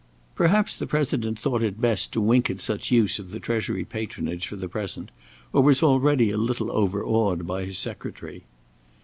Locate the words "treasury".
3.39-3.85